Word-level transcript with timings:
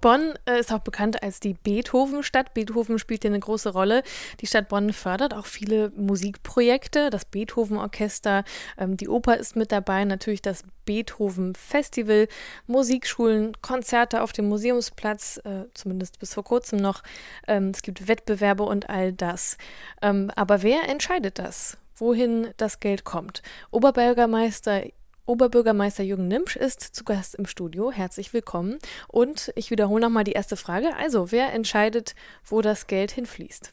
Bonn 0.00 0.34
äh, 0.46 0.60
ist 0.60 0.72
auch 0.72 0.80
bekannt 0.80 1.22
als 1.22 1.40
die 1.40 1.54
Beethoven-Stadt. 1.54 2.54
Beethoven 2.54 2.98
spielt 2.98 3.22
hier 3.22 3.30
eine 3.30 3.40
große 3.40 3.70
Rolle. 3.70 4.02
Die 4.40 4.46
Stadt 4.46 4.68
Bonn 4.68 4.92
fördert 4.92 5.34
auch 5.34 5.46
viele 5.46 5.90
Musikprojekte. 5.96 7.10
Das 7.10 7.24
Beethoven-Orchester, 7.24 8.44
ähm, 8.78 8.96
die 8.96 9.08
Oper 9.08 9.36
ist 9.36 9.56
mit 9.56 9.72
dabei, 9.72 10.04
natürlich 10.04 10.42
das 10.42 10.64
Beethoven-Festival, 10.84 12.28
Musikschulen, 12.66 13.60
Konzerte 13.60 14.22
auf 14.22 14.32
dem 14.32 14.48
Museumsplatz, 14.48 15.38
äh, 15.44 15.64
zumindest 15.74 16.18
bis 16.18 16.34
vor 16.34 16.44
kurzem 16.44 16.78
noch. 16.78 17.02
Ähm, 17.46 17.70
es 17.74 17.82
gibt 17.82 18.08
Wettbewerbe 18.08 18.62
und 18.62 18.88
all 18.88 19.12
das. 19.12 19.56
Ähm, 20.02 20.30
aber 20.36 20.62
wer 20.62 20.88
entscheidet 20.88 21.38
das? 21.38 21.78
Wohin 21.96 22.48
das 22.58 22.80
Geld 22.80 23.04
kommt? 23.04 23.42
Oberbürgermeister 23.70 24.84
Oberbürgermeister 25.26 26.04
Jürgen 26.04 26.28
Nimsch 26.28 26.54
ist 26.54 26.80
zu 26.80 27.02
Gast 27.02 27.34
im 27.34 27.46
Studio. 27.46 27.90
Herzlich 27.90 28.32
willkommen. 28.32 28.78
Und 29.08 29.52
ich 29.56 29.72
wiederhole 29.72 30.00
nochmal 30.00 30.22
die 30.22 30.32
erste 30.32 30.56
Frage. 30.56 30.94
Also, 30.96 31.32
wer 31.32 31.52
entscheidet, 31.52 32.14
wo 32.44 32.62
das 32.62 32.86
Geld 32.86 33.10
hinfließt? 33.10 33.72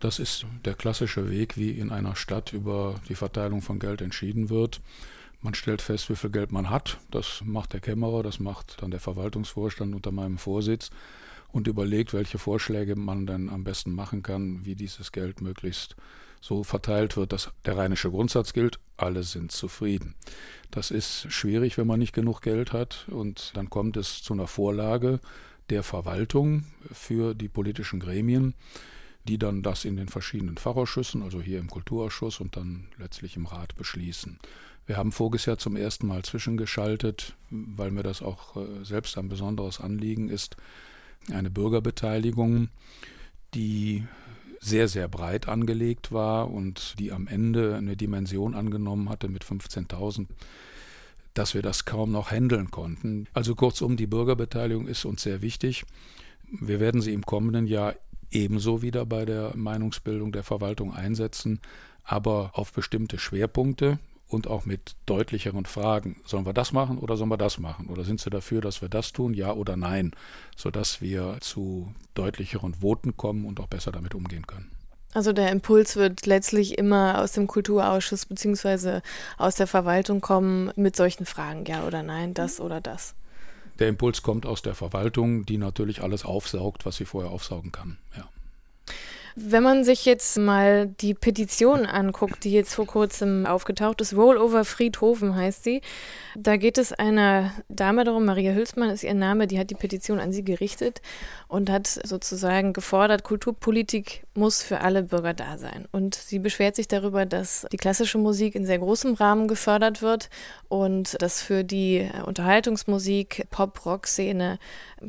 Das 0.00 0.18
ist 0.18 0.44
der 0.64 0.74
klassische 0.74 1.30
Weg, 1.30 1.56
wie 1.56 1.70
in 1.70 1.92
einer 1.92 2.16
Stadt 2.16 2.52
über 2.52 2.96
die 3.08 3.14
Verteilung 3.14 3.62
von 3.62 3.78
Geld 3.78 4.00
entschieden 4.00 4.50
wird. 4.50 4.80
Man 5.40 5.54
stellt 5.54 5.82
fest, 5.82 6.10
wie 6.10 6.16
viel 6.16 6.30
Geld 6.30 6.50
man 6.50 6.68
hat. 6.68 6.98
Das 7.12 7.42
macht 7.44 7.74
der 7.74 7.80
Kämmerer, 7.80 8.24
das 8.24 8.40
macht 8.40 8.82
dann 8.82 8.90
der 8.90 8.98
Verwaltungsvorstand 8.98 9.94
unter 9.94 10.10
meinem 10.10 10.36
Vorsitz 10.36 10.90
und 11.52 11.68
überlegt, 11.68 12.12
welche 12.12 12.38
Vorschläge 12.38 12.96
man 12.96 13.24
dann 13.24 13.48
am 13.48 13.62
besten 13.62 13.94
machen 13.94 14.24
kann, 14.24 14.64
wie 14.64 14.74
dieses 14.74 15.12
Geld 15.12 15.40
möglichst 15.42 15.94
so 16.40 16.64
verteilt 16.64 17.16
wird, 17.16 17.32
dass 17.32 17.50
der 17.64 17.76
rheinische 17.76 18.10
Grundsatz 18.10 18.52
gilt, 18.52 18.78
alle 18.96 19.22
sind 19.22 19.52
zufrieden. 19.52 20.14
Das 20.70 20.90
ist 20.90 21.32
schwierig, 21.32 21.78
wenn 21.78 21.86
man 21.86 21.98
nicht 21.98 22.12
genug 22.12 22.42
Geld 22.42 22.72
hat 22.72 23.06
und 23.10 23.52
dann 23.56 23.70
kommt 23.70 23.96
es 23.96 24.22
zu 24.22 24.34
einer 24.34 24.46
Vorlage 24.46 25.20
der 25.70 25.82
Verwaltung 25.82 26.64
für 26.92 27.34
die 27.34 27.48
politischen 27.48 28.00
Gremien, 28.00 28.54
die 29.24 29.38
dann 29.38 29.62
das 29.62 29.84
in 29.84 29.96
den 29.96 30.08
verschiedenen 30.08 30.56
Fachausschüssen, 30.56 31.22
also 31.22 31.40
hier 31.40 31.58
im 31.58 31.68
Kulturausschuss 31.68 32.40
und 32.40 32.56
dann 32.56 32.88
letztlich 32.98 33.36
im 33.36 33.46
Rat 33.46 33.74
beschließen. 33.76 34.38
Wir 34.86 34.96
haben 34.96 35.12
voriges 35.12 35.44
Jahr 35.44 35.58
zum 35.58 35.76
ersten 35.76 36.06
Mal 36.06 36.22
zwischengeschaltet, 36.22 37.34
weil 37.50 37.90
mir 37.90 38.02
das 38.02 38.22
auch 38.22 38.56
äh, 38.56 38.84
selbst 38.84 39.18
ein 39.18 39.28
besonderes 39.28 39.80
Anliegen 39.80 40.30
ist, 40.30 40.56
eine 41.30 41.50
Bürgerbeteiligung, 41.50 42.70
die 43.54 44.06
sehr, 44.60 44.88
sehr 44.88 45.08
breit 45.08 45.48
angelegt 45.48 46.12
war 46.12 46.50
und 46.50 46.98
die 46.98 47.12
am 47.12 47.26
Ende 47.26 47.76
eine 47.76 47.96
Dimension 47.96 48.54
angenommen 48.54 49.08
hatte 49.08 49.28
mit 49.28 49.44
15.000 49.44 50.26
dass 51.34 51.54
wir 51.54 51.62
das 51.62 51.84
kaum 51.84 52.10
noch 52.10 52.32
handeln 52.32 52.72
konnten. 52.72 53.28
Also 53.32 53.54
kurzum, 53.54 53.96
die 53.96 54.08
Bürgerbeteiligung 54.08 54.88
ist 54.88 55.04
uns 55.04 55.22
sehr 55.22 55.40
wichtig. 55.40 55.84
Wir 56.50 56.80
werden 56.80 57.00
sie 57.00 57.12
im 57.12 57.24
kommenden 57.24 57.68
Jahr 57.68 57.94
ebenso 58.30 58.82
wieder 58.82 59.06
bei 59.06 59.24
der 59.24 59.56
Meinungsbildung 59.56 60.32
der 60.32 60.42
Verwaltung 60.42 60.92
einsetzen, 60.92 61.60
aber 62.02 62.50
auf 62.54 62.72
bestimmte 62.72 63.18
Schwerpunkte 63.18 63.98
und 64.28 64.46
auch 64.46 64.64
mit 64.64 64.94
deutlicheren 65.06 65.64
Fragen. 65.64 66.20
Sollen 66.26 66.46
wir 66.46 66.52
das 66.52 66.72
machen 66.72 66.98
oder 66.98 67.16
sollen 67.16 67.30
wir 67.30 67.36
das 67.36 67.58
machen? 67.58 67.88
Oder 67.88 68.04
sind 68.04 68.20
Sie 68.20 68.30
dafür, 68.30 68.60
dass 68.60 68.82
wir 68.82 68.88
das 68.88 69.12
tun, 69.12 69.34
ja 69.34 69.52
oder 69.52 69.76
nein? 69.76 70.12
Sodass 70.56 71.00
wir 71.00 71.38
zu 71.40 71.92
deutlicheren 72.14 72.74
Voten 72.74 73.16
kommen 73.16 73.44
und 73.46 73.60
auch 73.60 73.68
besser 73.68 73.92
damit 73.92 74.14
umgehen 74.14 74.46
können. 74.46 74.70
Also 75.14 75.32
der 75.32 75.50
Impuls 75.50 75.96
wird 75.96 76.26
letztlich 76.26 76.76
immer 76.76 77.20
aus 77.22 77.32
dem 77.32 77.46
Kulturausschuss 77.46 78.26
bzw. 78.26 79.00
aus 79.38 79.54
der 79.54 79.66
Verwaltung 79.66 80.20
kommen 80.20 80.70
mit 80.76 80.96
solchen 80.96 81.24
Fragen, 81.24 81.64
ja 81.64 81.86
oder 81.86 82.02
nein, 82.02 82.34
das 82.34 82.60
oder 82.60 82.80
das. 82.82 83.14
Der 83.78 83.88
Impuls 83.88 84.22
kommt 84.22 84.44
aus 84.44 84.60
der 84.60 84.74
Verwaltung, 84.74 85.46
die 85.46 85.56
natürlich 85.56 86.02
alles 86.02 86.24
aufsaugt, 86.24 86.84
was 86.84 86.96
sie 86.96 87.04
vorher 87.04 87.30
aufsaugen 87.30 87.72
kann. 87.72 87.96
Ja. 88.16 88.28
Wenn 89.36 89.62
man 89.62 89.84
sich 89.84 90.04
jetzt 90.04 90.36
mal 90.38 90.88
die 91.00 91.14
Petition 91.14 91.86
anguckt, 91.86 92.44
die 92.44 92.52
jetzt 92.52 92.74
vor 92.74 92.86
kurzem 92.86 93.46
aufgetaucht 93.46 94.00
ist, 94.00 94.14
Rollover 94.14 94.64
Friedhofen 94.64 95.36
heißt 95.36 95.64
sie, 95.64 95.80
da 96.36 96.56
geht 96.56 96.78
es 96.78 96.92
einer 96.92 97.52
Dame 97.68 98.04
darum, 98.04 98.24
Maria 98.24 98.52
Hülsmann 98.52 98.90
ist 98.90 99.04
ihr 99.04 99.14
Name, 99.14 99.46
die 99.46 99.58
hat 99.58 99.70
die 99.70 99.74
Petition 99.74 100.20
an 100.20 100.32
sie 100.32 100.44
gerichtet 100.44 101.00
und 101.48 101.70
hat 101.70 101.86
sozusagen 101.86 102.72
gefordert, 102.72 103.24
Kulturpolitik 103.24 104.24
muss 104.34 104.62
für 104.62 104.80
alle 104.80 105.02
Bürger 105.02 105.34
da 105.34 105.58
sein. 105.58 105.86
Und 105.92 106.14
sie 106.14 106.38
beschwert 106.38 106.76
sich 106.76 106.88
darüber, 106.88 107.26
dass 107.26 107.66
die 107.72 107.76
klassische 107.76 108.18
Musik 108.18 108.54
in 108.54 108.66
sehr 108.66 108.78
großem 108.78 109.14
Rahmen 109.14 109.48
gefördert 109.48 110.02
wird 110.02 110.30
und 110.68 111.20
dass 111.20 111.42
für 111.42 111.64
die 111.64 112.08
Unterhaltungsmusik, 112.24 113.46
Pop-Rock-Szene 113.50 114.58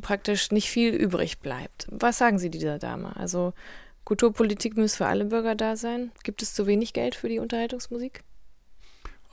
praktisch 0.00 0.50
nicht 0.50 0.68
viel 0.70 0.94
übrig 0.94 1.38
bleibt. 1.38 1.86
Was 1.90 2.18
sagen 2.18 2.38
Sie 2.38 2.50
dieser 2.50 2.78
Dame? 2.78 3.14
Also 3.16 3.52
Kulturpolitik 4.04 4.76
muss 4.76 4.96
für 4.96 5.06
alle 5.06 5.26
Bürger 5.26 5.54
da 5.54 5.76
sein. 5.76 6.12
Gibt 6.24 6.42
es 6.42 6.54
zu 6.54 6.66
wenig 6.66 6.92
Geld 6.92 7.14
für 7.14 7.28
die 7.28 7.38
Unterhaltungsmusik? 7.38 8.24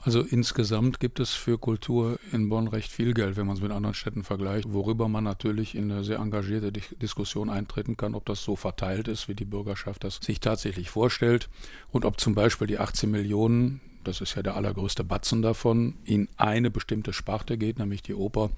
Also 0.00 0.22
insgesamt 0.22 1.00
gibt 1.00 1.18
es 1.18 1.34
für 1.34 1.58
Kultur 1.58 2.20
in 2.32 2.48
Bonn 2.48 2.68
recht 2.68 2.92
viel 2.92 3.14
Geld, 3.14 3.36
wenn 3.36 3.46
man 3.46 3.56
es 3.56 3.62
mit 3.62 3.72
anderen 3.72 3.94
Städten 3.94 4.22
vergleicht, 4.22 4.72
worüber 4.72 5.08
man 5.08 5.24
natürlich 5.24 5.74
in 5.74 5.90
eine 5.90 6.04
sehr 6.04 6.18
engagierte 6.18 6.70
Diskussion 6.70 7.50
eintreten 7.50 7.96
kann, 7.96 8.14
ob 8.14 8.24
das 8.24 8.44
so 8.44 8.54
verteilt 8.54 9.08
ist, 9.08 9.26
wie 9.26 9.34
die 9.34 9.44
Bürgerschaft 9.44 10.04
das 10.04 10.20
sich 10.22 10.38
tatsächlich 10.38 10.88
vorstellt 10.88 11.48
und 11.90 12.04
ob 12.04 12.20
zum 12.20 12.36
Beispiel 12.36 12.68
die 12.68 12.78
18 12.78 13.10
Millionen, 13.10 13.80
das 14.04 14.20
ist 14.20 14.36
ja 14.36 14.42
der 14.42 14.54
allergrößte 14.54 15.02
Batzen 15.02 15.42
davon, 15.42 15.96
in 16.04 16.28
eine 16.36 16.70
bestimmte 16.70 17.12
Sparte 17.12 17.58
geht, 17.58 17.80
nämlich 17.80 18.02
die 18.02 18.14
Oper, 18.14 18.50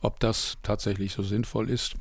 ob 0.00 0.18
das 0.18 0.56
tatsächlich 0.62 1.12
so 1.12 1.22
sinnvoll 1.22 1.68
ist. 1.68 1.94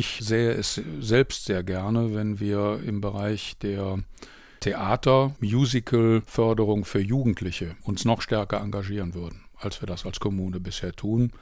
Ich 0.00 0.20
sähe 0.20 0.52
es 0.52 0.80
selbst 1.00 1.46
sehr 1.46 1.64
gerne, 1.64 2.14
wenn 2.14 2.38
wir 2.38 2.80
im 2.86 3.00
Bereich 3.00 3.56
der 3.62 3.98
Theater, 4.60 5.34
Musical-Förderung 5.40 6.84
für 6.84 7.00
Jugendliche 7.00 7.74
uns 7.82 8.04
noch 8.04 8.22
stärker 8.22 8.60
engagieren 8.60 9.14
würden, 9.14 9.40
als 9.56 9.82
wir 9.82 9.88
das 9.88 10.06
als 10.06 10.20
Kommune 10.20 10.60
bisher 10.60 10.92
tun. 10.92 11.32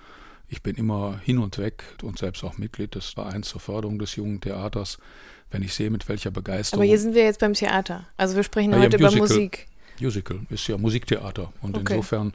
Ich 0.48 0.62
bin 0.62 0.76
immer 0.76 1.20
hin 1.22 1.36
und 1.36 1.58
weg 1.58 1.84
und 2.02 2.16
selbst 2.16 2.44
auch 2.44 2.56
Mitglied 2.56 2.94
des 2.94 3.10
Vereins 3.10 3.50
zur 3.50 3.60
Förderung 3.60 3.98
des 3.98 4.16
jungen 4.16 4.40
Theaters, 4.40 4.96
wenn 5.50 5.60
ich 5.60 5.74
sehe, 5.74 5.90
mit 5.90 6.08
welcher 6.08 6.30
Begeisterung. 6.30 6.80
Aber 6.80 6.88
hier 6.88 6.98
sind 6.98 7.14
wir 7.14 7.24
jetzt 7.24 7.40
beim 7.40 7.52
Theater. 7.52 8.06
Also 8.16 8.36
wir 8.36 8.42
sprechen 8.42 8.72
ja, 8.72 8.78
heute 8.78 8.96
ja, 8.96 9.02
Musical, 9.02 9.26
über 9.26 9.34
Musik. 9.34 9.66
Musical 10.00 10.40
ist 10.48 10.66
ja 10.66 10.78
Musiktheater. 10.78 11.52
Und 11.60 11.76
okay. 11.76 11.92
insofern 11.92 12.32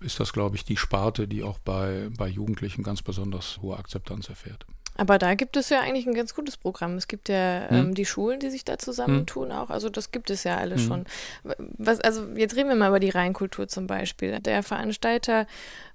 ist 0.00 0.18
das, 0.18 0.32
glaube 0.32 0.56
ich, 0.56 0.64
die 0.64 0.78
Sparte, 0.78 1.28
die 1.28 1.42
auch 1.42 1.58
bei, 1.58 2.08
bei 2.16 2.28
Jugendlichen 2.28 2.82
ganz 2.82 3.02
besonders 3.02 3.58
hohe 3.60 3.76
Akzeptanz 3.76 4.30
erfährt. 4.30 4.64
Aber 4.98 5.18
da 5.18 5.34
gibt 5.34 5.56
es 5.56 5.68
ja 5.68 5.80
eigentlich 5.80 6.08
ein 6.08 6.14
ganz 6.14 6.34
gutes 6.34 6.56
Programm. 6.56 6.96
Es 6.96 7.06
gibt 7.06 7.28
ja 7.28 7.68
hm. 7.68 7.76
ähm, 7.76 7.94
die 7.94 8.04
Schulen, 8.04 8.40
die 8.40 8.50
sich 8.50 8.64
da 8.64 8.78
zusammentun 8.78 9.50
hm. 9.50 9.56
auch. 9.56 9.70
Also 9.70 9.88
das 9.88 10.10
gibt 10.10 10.28
es 10.28 10.42
ja 10.42 10.56
alles 10.56 10.82
hm. 10.82 10.88
schon. 10.88 11.04
Was, 11.78 12.00
also 12.00 12.26
jetzt 12.34 12.56
reden 12.56 12.68
wir 12.68 12.74
mal 12.74 12.88
über 12.88 12.98
die 12.98 13.08
Rheinkultur 13.08 13.68
zum 13.68 13.86
Beispiel. 13.86 14.40
Der 14.40 14.64
Veranstalter 14.64 15.46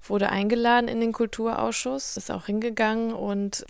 wurde 0.02 0.30
eingeladen 0.30 0.88
in 0.88 1.02
den 1.02 1.12
Kulturausschuss, 1.12 2.16
ist 2.16 2.32
auch 2.32 2.46
hingegangen 2.46 3.12
und 3.12 3.66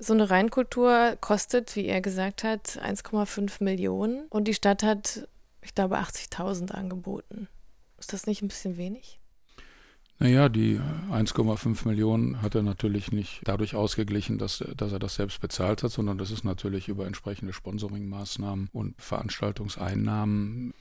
so 0.00 0.12
eine 0.12 0.28
Rheinkultur 0.28 1.16
kostet, 1.20 1.76
wie 1.76 1.86
er 1.86 2.00
gesagt 2.00 2.42
hat, 2.42 2.80
1,5 2.82 3.62
Millionen 3.62 4.26
und 4.30 4.48
die 4.48 4.54
Stadt 4.54 4.82
hat, 4.82 5.28
ich 5.62 5.76
glaube, 5.76 5.96
80.000 5.96 6.72
angeboten. 6.72 7.48
Ist 7.98 8.12
das 8.12 8.26
nicht 8.26 8.42
ein 8.42 8.48
bisschen 8.48 8.76
wenig? 8.76 9.20
Naja, 10.18 10.48
die 10.48 10.80
1,5 11.12 11.86
Millionen 11.86 12.40
hat 12.40 12.54
er 12.54 12.62
natürlich 12.62 13.12
nicht 13.12 13.42
dadurch 13.44 13.74
ausgeglichen, 13.74 14.38
dass, 14.38 14.64
dass 14.76 14.92
er 14.92 14.98
das 14.98 15.16
selbst 15.16 15.42
bezahlt 15.42 15.82
hat, 15.82 15.90
sondern 15.90 16.16
das 16.16 16.30
ist 16.30 16.42
natürlich 16.42 16.88
über 16.88 17.06
entsprechende 17.06 17.52
Sponsoringmaßnahmen 17.52 18.70
und 18.72 18.94
Veranstaltungseinnahmen 19.00 20.72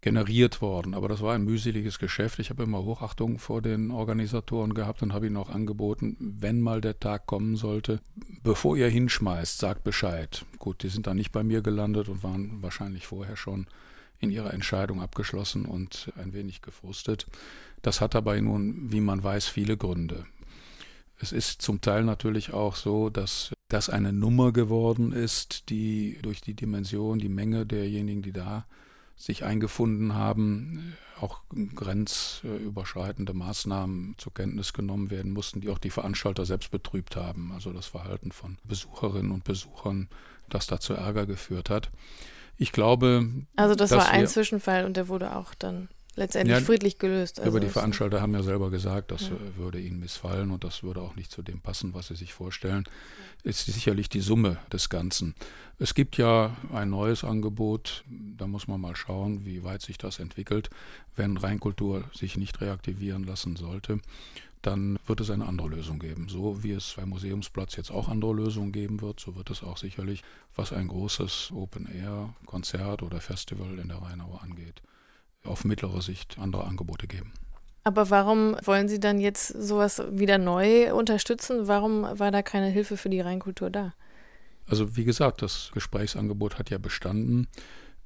generiert 0.00 0.62
worden. 0.62 0.94
Aber 0.94 1.08
das 1.08 1.20
war 1.20 1.34
ein 1.34 1.44
mühseliges 1.44 1.98
Geschäft. 1.98 2.38
Ich 2.38 2.50
habe 2.50 2.62
immer 2.62 2.82
Hochachtung 2.82 3.38
vor 3.38 3.60
den 3.60 3.90
Organisatoren 3.90 4.74
gehabt 4.74 5.02
und 5.02 5.12
habe 5.12 5.26
ihnen 5.26 5.36
auch 5.36 5.50
angeboten, 5.50 6.16
wenn 6.18 6.60
mal 6.60 6.80
der 6.80 6.98
Tag 6.98 7.26
kommen 7.26 7.56
sollte, 7.56 8.00
bevor 8.42 8.76
ihr 8.76 8.88
hinschmeißt, 8.88 9.58
sagt 9.58 9.84
Bescheid. 9.84 10.44
Gut, 10.58 10.82
die 10.82 10.88
sind 10.88 11.06
dann 11.06 11.16
nicht 11.16 11.32
bei 11.32 11.42
mir 11.42 11.60
gelandet 11.60 12.08
und 12.08 12.22
waren 12.22 12.62
wahrscheinlich 12.62 13.06
vorher 13.06 13.36
schon 13.36 13.66
in 14.18 14.30
ihrer 14.30 14.52
Entscheidung 14.52 15.00
abgeschlossen 15.00 15.64
und 15.64 16.12
ein 16.16 16.32
wenig 16.32 16.62
gefrustet. 16.62 17.26
Das 17.82 18.00
hat 18.00 18.14
dabei 18.14 18.40
nun, 18.40 18.92
wie 18.92 19.00
man 19.00 19.22
weiß, 19.22 19.48
viele 19.48 19.76
Gründe. 19.76 20.26
Es 21.18 21.32
ist 21.32 21.60
zum 21.60 21.82
Teil 21.82 22.04
natürlich 22.04 22.52
auch 22.52 22.76
so, 22.76 23.10
dass 23.10 23.52
das 23.68 23.90
eine 23.90 24.12
Nummer 24.12 24.52
geworden 24.52 25.12
ist, 25.12 25.68
die 25.68 26.18
durch 26.22 26.40
die 26.40 26.54
Dimension, 26.54 27.18
die 27.18 27.28
Menge 27.28 27.66
derjenigen, 27.66 28.22
die 28.22 28.32
da 28.32 28.66
sich 29.20 29.44
eingefunden 29.44 30.14
haben, 30.14 30.96
auch 31.20 31.42
grenzüberschreitende 31.74 33.34
Maßnahmen 33.34 34.14
zur 34.16 34.32
Kenntnis 34.32 34.72
genommen 34.72 35.10
werden 35.10 35.32
mussten, 35.32 35.60
die 35.60 35.68
auch 35.68 35.78
die 35.78 35.90
Veranstalter 35.90 36.46
selbst 36.46 36.70
betrübt 36.70 37.16
haben. 37.16 37.52
Also 37.52 37.72
das 37.72 37.86
Verhalten 37.86 38.32
von 38.32 38.56
Besucherinnen 38.64 39.30
und 39.30 39.44
Besuchern, 39.44 40.08
das 40.48 40.66
da 40.66 40.80
zu 40.80 40.94
Ärger 40.94 41.26
geführt 41.26 41.68
hat. 41.68 41.90
Ich 42.56 42.72
glaube. 42.72 43.28
Also 43.56 43.74
das 43.74 43.90
war 43.90 44.08
ein 44.08 44.26
Zwischenfall 44.26 44.86
und 44.86 44.96
der 44.96 45.08
wurde 45.08 45.36
auch 45.36 45.54
dann 45.54 45.88
letztendlich 46.16 46.58
ja, 46.58 46.64
friedlich 46.64 46.98
gelöst. 46.98 47.38
Also 47.38 47.50
aber 47.50 47.60
die 47.60 47.68
Veranstalter 47.68 48.20
haben 48.20 48.34
ja 48.34 48.42
selber 48.42 48.70
gesagt, 48.70 49.10
das 49.10 49.28
ja. 49.28 49.36
würde 49.56 49.80
ihnen 49.80 50.00
missfallen 50.00 50.50
und 50.50 50.64
das 50.64 50.82
würde 50.82 51.00
auch 51.00 51.16
nicht 51.16 51.30
zu 51.30 51.42
dem 51.42 51.60
passen, 51.60 51.94
was 51.94 52.08
sie 52.08 52.16
sich 52.16 52.32
vorstellen. 52.32 52.84
Ist 53.42 53.64
sicherlich 53.66 54.08
die 54.08 54.20
Summe 54.20 54.58
des 54.72 54.88
Ganzen. 54.88 55.34
Es 55.78 55.94
gibt 55.94 56.18
ja 56.18 56.56
ein 56.72 56.90
neues 56.90 57.24
Angebot, 57.24 58.04
da 58.06 58.46
muss 58.46 58.68
man 58.68 58.80
mal 58.80 58.96
schauen, 58.96 59.46
wie 59.46 59.64
weit 59.64 59.82
sich 59.82 59.96
das 59.98 60.18
entwickelt. 60.18 60.68
Wenn 61.16 61.36
Reinkultur 61.36 62.04
sich 62.12 62.36
nicht 62.36 62.60
reaktivieren 62.60 63.24
lassen 63.24 63.56
sollte, 63.56 64.00
dann 64.62 64.98
wird 65.06 65.20
es 65.20 65.30
eine 65.30 65.46
andere 65.46 65.68
Lösung 65.68 65.98
geben. 65.98 66.28
So 66.28 66.62
wie 66.62 66.72
es 66.72 66.94
beim 66.96 67.08
Museumsplatz 67.08 67.76
jetzt 67.76 67.90
auch 67.90 68.08
andere 68.08 68.34
Lösungen 68.34 68.72
geben 68.72 69.00
wird, 69.00 69.20
so 69.20 69.36
wird 69.36 69.50
es 69.50 69.62
auch 69.62 69.78
sicherlich, 69.78 70.22
was 70.54 70.72
ein 70.72 70.88
großes 70.88 71.52
Open-Air-Konzert 71.54 73.02
oder 73.02 73.20
Festival 73.20 73.78
in 73.78 73.88
der 73.88 74.02
Rheinauer 74.02 74.42
angeht, 74.42 74.82
auf 75.50 75.64
mittlere 75.64 76.02
Sicht 76.02 76.38
andere 76.38 76.64
Angebote 76.64 77.06
geben. 77.06 77.32
Aber 77.82 78.10
warum 78.10 78.56
wollen 78.64 78.88
Sie 78.88 79.00
dann 79.00 79.20
jetzt 79.20 79.48
sowas 79.48 80.02
wieder 80.10 80.38
neu 80.38 80.94
unterstützen? 80.94 81.66
Warum 81.66 82.02
war 82.02 82.30
da 82.30 82.42
keine 82.42 82.68
Hilfe 82.68 82.96
für 82.96 83.08
die 83.08 83.20
Rheinkultur 83.20 83.70
da? 83.70 83.94
Also 84.66 84.96
wie 84.96 85.04
gesagt, 85.04 85.42
das 85.42 85.70
Gesprächsangebot 85.72 86.58
hat 86.58 86.70
ja 86.70 86.78
bestanden. 86.78 87.48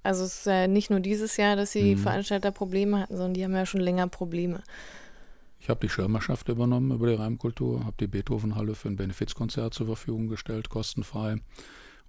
Also 0.03 0.25
es 0.25 0.39
ist 0.39 0.47
ja 0.47 0.67
nicht 0.69 0.91
nur 0.91 1.01
dieses 1.01 1.37
Jahr, 1.37 1.57
dass 1.57 1.73
die 1.73 1.97
mhm. 1.97 1.99
Veranstalter 1.99 2.53
Probleme 2.53 3.01
hatten, 3.01 3.17
sondern 3.17 3.35
die 3.35 3.45
haben 3.45 3.55
ja 3.55 3.67
schon 3.67 3.81
länger 3.81 4.07
Probleme. 4.07 4.63
Ich 5.59 5.71
habe 5.71 5.81
die 5.81 5.89
Schirmerschaft 5.89 6.49
übernommen 6.51 6.91
über 6.93 7.07
die 7.07 7.15
Reimkultur, 7.15 7.85
habe 7.85 7.97
die 7.99 8.07
Beethovenhalle 8.07 8.75
für 8.75 8.89
ein 8.89 8.97
Benefizkonzert 8.97 9.73
zur 9.73 9.87
Verfügung 9.87 10.29
gestellt, 10.29 10.69
kostenfrei. 10.69 11.37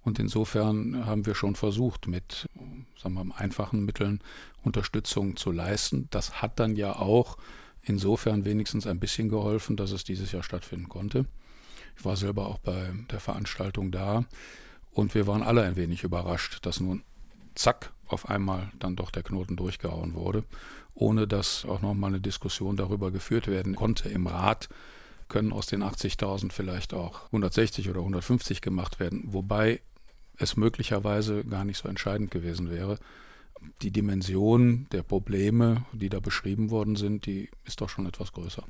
Und 0.06 0.20
insofern 0.20 1.04
haben 1.04 1.26
wir 1.26 1.34
schon 1.34 1.56
versucht, 1.56 2.06
mit 2.06 2.48
sagen 2.96 3.14
wir, 3.14 3.40
einfachen 3.40 3.84
Mitteln 3.84 4.20
Unterstützung 4.62 5.36
zu 5.36 5.50
leisten. 5.50 6.06
Das 6.12 6.40
hat 6.40 6.60
dann 6.60 6.76
ja 6.76 6.94
auch 6.94 7.36
insofern 7.82 8.44
wenigstens 8.44 8.86
ein 8.86 9.00
bisschen 9.00 9.28
geholfen, 9.28 9.76
dass 9.76 9.90
es 9.90 10.04
dieses 10.04 10.30
Jahr 10.30 10.44
stattfinden 10.44 10.88
konnte. 10.88 11.26
Ich 11.98 12.04
war 12.04 12.16
selber 12.16 12.46
auch 12.46 12.58
bei 12.58 12.92
der 13.10 13.18
Veranstaltung 13.18 13.90
da 13.90 14.24
und 14.92 15.16
wir 15.16 15.26
waren 15.26 15.42
alle 15.42 15.64
ein 15.64 15.74
wenig 15.74 16.04
überrascht, 16.04 16.64
dass 16.64 16.78
nun 16.78 17.02
zack 17.56 17.92
auf 18.06 18.28
einmal 18.28 18.70
dann 18.78 18.94
doch 18.94 19.10
der 19.10 19.24
Knoten 19.24 19.56
durchgehauen 19.56 20.14
wurde, 20.14 20.44
ohne 20.94 21.26
dass 21.26 21.64
auch 21.64 21.82
nochmal 21.82 22.10
eine 22.10 22.20
Diskussion 22.20 22.76
darüber 22.76 23.10
geführt 23.10 23.48
werden 23.48 23.74
konnte 23.74 24.08
im 24.08 24.28
Rat, 24.28 24.68
können 25.26 25.52
aus 25.52 25.66
den 25.66 25.82
80.000 25.82 26.52
vielleicht 26.52 26.94
auch 26.94 27.24
160 27.26 27.90
oder 27.90 27.98
150 27.98 28.60
gemacht 28.60 29.00
werden. 29.00 29.24
Wobei 29.32 29.80
es 30.38 30.56
möglicherweise 30.56 31.44
gar 31.44 31.64
nicht 31.64 31.78
so 31.78 31.88
entscheidend 31.88 32.30
gewesen 32.30 32.70
wäre. 32.70 32.98
Die 33.82 33.90
Dimension 33.90 34.86
der 34.92 35.02
Probleme, 35.02 35.84
die 35.92 36.08
da 36.08 36.20
beschrieben 36.20 36.70
worden 36.70 36.96
sind, 36.96 37.26
die 37.26 37.50
ist 37.64 37.80
doch 37.80 37.88
schon 37.88 38.06
etwas 38.06 38.32
größer. 38.32 38.62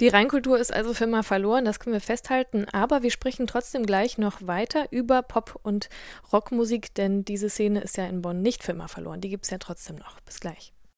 Die 0.00 0.08
Rheinkultur 0.08 0.58
ist 0.58 0.72
also 0.72 0.92
für 0.92 1.04
immer 1.04 1.22
verloren, 1.22 1.64
das 1.64 1.78
können 1.78 1.94
wir 1.94 2.00
festhalten, 2.00 2.66
aber 2.72 3.04
wir 3.04 3.12
sprechen 3.12 3.46
trotzdem 3.46 3.86
gleich 3.86 4.18
noch 4.18 4.44
weiter 4.44 4.86
über 4.90 5.22
Pop- 5.22 5.60
und 5.62 5.88
Rockmusik, 6.32 6.92
denn 6.94 7.24
diese 7.24 7.48
Szene 7.48 7.80
ist 7.80 7.96
ja 7.96 8.06
in 8.06 8.20
Bonn 8.20 8.42
nicht 8.42 8.64
für 8.64 8.72
immer 8.72 8.88
verloren, 8.88 9.20
die 9.20 9.28
gibt 9.28 9.44
es 9.44 9.50
ja 9.50 9.58
trotzdem 9.58 9.96
noch. 9.96 10.20
Bis 10.22 10.40
gleich. 10.40 10.73